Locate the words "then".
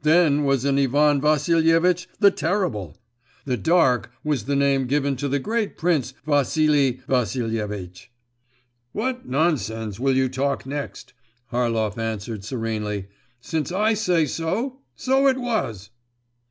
0.00-0.44